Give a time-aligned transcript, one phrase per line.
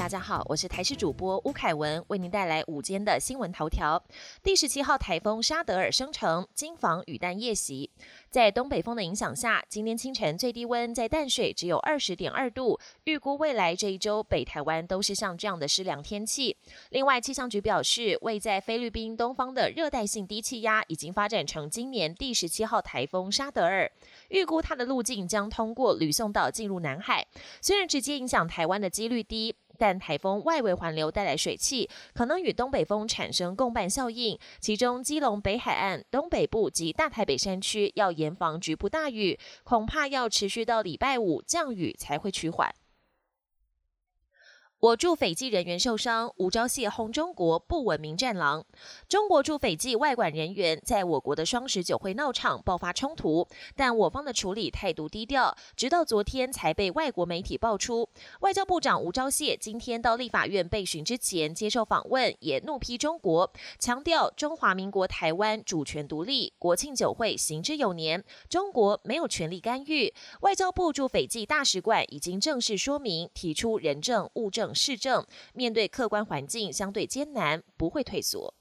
[0.00, 4.02] 大家好，我是台视主播吴凯文，为您带来午间的新闻头条。
[4.42, 7.90] 第十七号台风沙德尔生成，金防雨弹夜袭。
[8.30, 12.80] 在东北风的影响下，今天清晨最低温在淡水只有二十点二度。
[13.04, 16.56] 预估未来这一周北台湾都是像这样的湿凉天气。
[16.88, 23.92] 另外，气象局表示，位在菲律宾东方的热带性低气压已经发展成今年第十七号台风沙德尔，
[24.30, 27.26] 预估它的路径将通过吕宋岛进入南海。
[27.60, 29.54] 虽然直接影响台湾的几率低。
[29.80, 34.38] 但台风外围环流带来水汽，可能与东北风产生共伴效应。
[34.60, 42.74] 其中，基隆北海岸、东北部及大台北山区要严防局部大雨，恐怕要持续到礼拜五降雨才会趋缓。
[44.80, 48.64] 我驻斐济人员受伤，吴钊燮轰中国不文明战狼。
[49.10, 58.08] 中国驻斐济外管人员在我国的双十酒会闹场爆发冲突，但我方的处理态度低调，直到昨天才被外国媒体爆出。
[58.40, 70.14] 外交部长吴钊燮今天到立法院被询之前接受访问，也怒批中国，强调中华民国台湾主权独立，国庆酒会行之有年，中国没有权利干预。
[70.40, 74.69] 外交部驻斐济大使馆已经正式说明，提出人证物证。
[74.74, 78.54] 市政面对客观环境相对艰难，不会退缩。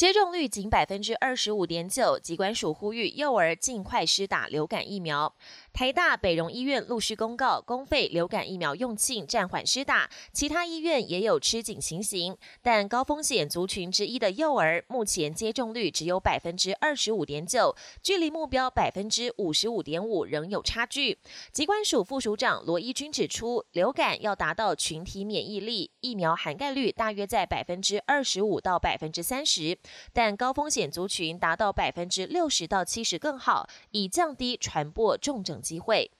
[0.00, 5.36] 接种率仅百分之二十五点九，疾管署呼吁幼儿尽快施打流感疫苗。
[5.74, 10.08] 台大、北荣医院陆续公告，公费流感疫苗用罄，暂缓施打。
[10.32, 21.18] 其他医院也有吃紧情形，但高风险族群之一的幼儿，目前接种率只有百分之二十五点九，距离目标百分之五十五点五仍有差距。
[21.52, 29.76] 疾管署副署长罗一军指出，流感要达到群体免疫力，疫苗涵盖率大约在百分之二十五到百分之三十，
[30.12, 35.60] 但高风险族群达到百分之六十到七十更好，以降低传播重症。
[35.60, 36.10] 机会。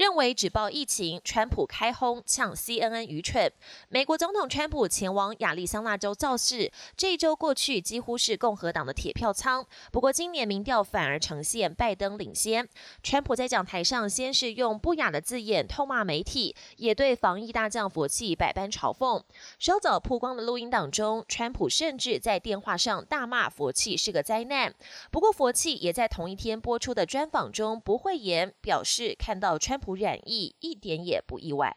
[0.00, 3.52] 认为只报疫情，川普开轰呛 CNN 愚蠢。
[3.90, 9.66] 美国总统川普前往亚利桑那州造势，这一周过去几乎是共和党的铁票仓。
[9.92, 12.66] 不过今年民调反而呈现拜登领先。
[13.02, 19.22] 川普在讲台上先是用不雅的字眼痛骂媒体，也对防疫大将佛气百般嘲讽。
[19.58, 24.74] 稍早曝光的录音档中，川普甚至在电话上大骂佛气是个灾难。
[25.10, 29.89] 不过佛气也在同一天播出的专访中不讳言，表示看到川普。
[29.94, 31.74] 染疫一点也不意外。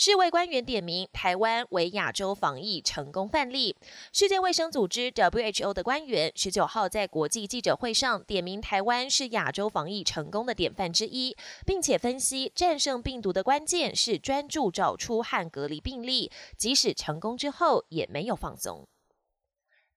[0.00, 3.76] 世卫官员点名台湾为亚洲防疫成功范例。
[4.12, 11.36] 世界卫生组织 （WHO） 的官员十九号在国际记者会上点名台湾是亚洲防疫成功的典范之一，
[11.66, 18.86] 并且分析战胜病毒的关键是专注找出和隔离病例，即使成功之后也没有放松。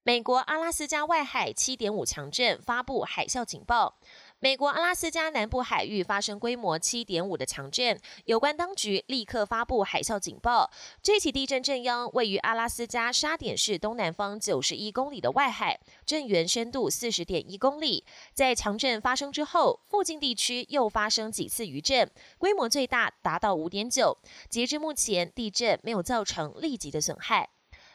[0.03, 3.99] 美国阿拉斯加外海七点五强震发布海啸警报。
[4.43, 10.71] 美国阿拉斯加南部海域发生规模七点五的强震，有关当局立刻发布海啸警报。
[11.03, 18.03] 这起地震震央位于阿拉斯加沙点市东南方九十一公里的外海，震源深度四十点一公里。
[18.33, 22.09] 在强震发生之后，附近地区又发生几次余震，
[22.39, 24.17] 规模最大达到五点九。
[24.49, 27.47] 截至目前，地震没有造成立即的损害。